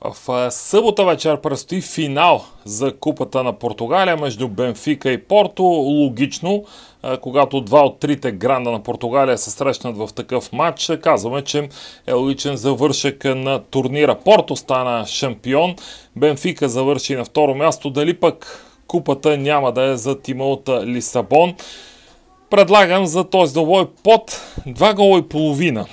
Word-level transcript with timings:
В 0.00 0.50
събота 0.50 1.04
вечер 1.04 1.40
предстои 1.40 1.80
финал 1.80 2.44
за 2.64 2.96
Купата 2.96 3.42
на 3.42 3.52
Португалия 3.52 4.16
между 4.16 4.48
Бенфика 4.48 5.10
и 5.10 5.22
Порто. 5.22 5.62
Логично, 5.62 6.64
когато 7.20 7.60
два 7.60 7.84
от 7.84 7.98
трите 7.98 8.32
гранда 8.32 8.70
на 8.70 8.82
Португалия 8.82 9.38
се 9.38 9.50
срещнат 9.50 9.96
в 9.96 10.08
такъв 10.14 10.52
матч, 10.52 10.90
казваме, 11.02 11.42
че 11.42 11.68
е 12.06 12.12
логичен 12.12 12.56
завършек 12.56 13.24
на 13.24 13.62
турнира. 13.62 14.18
Порто 14.24 14.56
стана 14.56 15.06
шампион, 15.06 15.76
Бенфика 16.16 16.68
завърши 16.68 17.16
на 17.16 17.24
второ 17.24 17.54
място. 17.54 17.90
Дали 17.90 18.14
пък 18.20 18.64
Купата 18.86 19.36
няма 19.36 19.72
да 19.72 19.82
е 19.82 19.96
за 19.96 20.20
тима 20.20 20.44
от 20.44 20.68
Лисабон? 20.68 21.54
Предлагам 22.50 23.06
за 23.06 23.24
този 23.24 23.54
добой 23.54 23.86
под 24.02 24.42
2 24.66 24.94
гола 24.94 25.18
и 25.18 25.22
половина. 25.22 25.86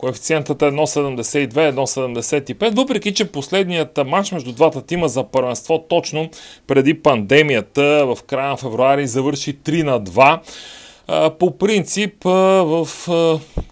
Коефициентът 0.00 0.62
е 0.62 0.64
1,72, 0.64 1.52
1,75, 1.52 2.76
въпреки 2.76 3.14
че 3.14 3.32
последният 3.32 3.98
матч 4.06 4.32
между 4.32 4.52
двата 4.52 4.82
тима 4.86 5.08
за 5.08 5.24
първенство 5.24 5.84
точно 5.88 6.30
преди 6.66 7.02
пандемията 7.02 8.06
в 8.06 8.22
края 8.26 8.48
на 8.48 8.56
февруари 8.56 9.06
завърши 9.06 9.58
3 9.58 9.82
на 9.82 10.00
2. 10.00 11.38
По 11.38 11.58
принцип 11.58 12.24
в 12.24 12.88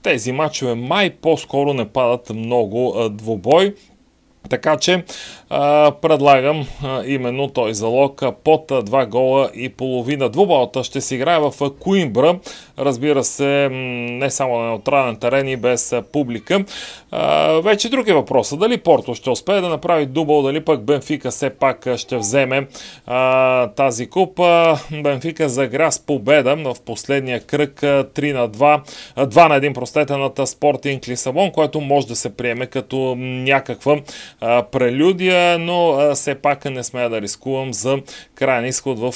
тези 0.02 0.32
матчове 0.32 0.74
май 0.74 1.10
по-скоро 1.10 1.74
не 1.74 1.88
падат 1.88 2.30
много 2.30 3.08
двубой. 3.10 3.74
Така 4.50 4.76
че 4.76 5.04
а, 5.50 5.92
предлагам 6.02 6.66
а, 6.84 7.02
именно 7.06 7.48
той 7.48 7.74
залог 7.74 8.22
под 8.44 8.68
2 8.68 9.06
гола 9.06 9.50
и 9.54 9.68
половина. 9.68 10.28
Двубалата 10.28 10.84
ще 10.84 11.00
се 11.00 11.14
играе 11.14 11.38
в 11.38 11.70
Куимбра, 11.80 12.38
разбира 12.78 13.24
се, 13.24 13.68
не 14.10 14.30
само 14.30 14.58
на 14.58 14.66
неутрален 14.66 15.16
терен 15.16 15.48
и 15.48 15.56
без 15.56 15.94
публика. 16.12 16.64
А, 17.10 17.52
вече 17.60 17.88
други 17.88 18.12
въпроса. 18.12 18.56
Дали 18.56 18.78
Порто 18.78 19.14
ще 19.14 19.30
успее 19.30 19.60
да 19.60 19.68
направи 19.68 20.06
дубъл, 20.06 20.42
дали 20.42 20.64
пък 20.64 20.82
Бенфика 20.82 21.30
все 21.30 21.50
пак 21.50 21.86
ще 21.96 22.16
вземе 22.16 22.66
а, 23.06 23.66
тази 23.66 24.06
купа. 24.06 24.78
Бенфика 25.02 25.48
загря 25.48 25.92
с 25.92 25.98
победа 25.98 26.56
в 26.56 26.76
последния 26.86 27.40
кръг 27.40 27.80
3 27.80 28.32
на 28.32 28.48
2, 28.48 28.80
2 29.16 29.48
на 29.48 29.60
1 29.60 29.74
простете 29.74 30.16
над 30.16 30.40
Спортинг 30.48 31.08
Лисабон, 31.08 31.50
което 31.50 31.80
може 31.80 32.06
да 32.06 32.16
се 32.16 32.36
приеме 32.36 32.66
като 32.66 33.14
някаква 33.18 33.96
прелюдия, 34.40 35.58
но 35.58 36.10
все 36.14 36.34
пак 36.34 36.64
не 36.64 36.84
смея 36.84 37.10
да 37.10 37.20
рискувам 37.20 37.72
за 37.74 37.98
крайен 38.34 38.64
изход, 38.64 38.98
в, 38.98 39.14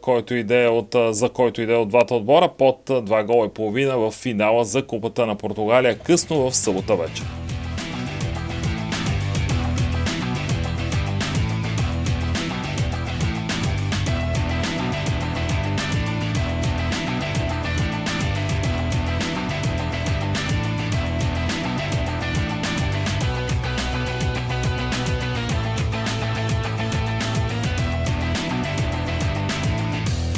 който 0.00 0.34
иде 0.34 0.66
от, 0.66 0.94
за 1.10 1.28
който 1.28 1.62
иде 1.62 1.74
от 1.74 1.88
двата 1.88 2.14
отбора 2.14 2.48
под 2.58 2.80
2 2.86 3.24
гола 3.24 3.46
и 3.46 3.54
половина 3.54 3.98
в 3.98 4.10
финала 4.10 4.64
за 4.64 4.86
Купата 4.86 5.26
на 5.26 5.34
Португалия 5.34 5.98
късно 5.98 6.50
в 6.50 6.56
събота 6.56 6.96
вечер. 6.96 7.37